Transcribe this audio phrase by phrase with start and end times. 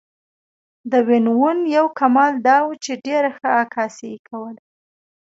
[0.91, 4.61] د وین وون یو کمال دا و چې ډېره ښه عکاسي یې کوله.